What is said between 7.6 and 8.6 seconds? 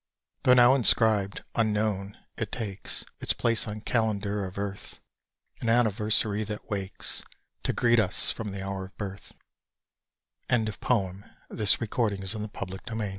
To greet us from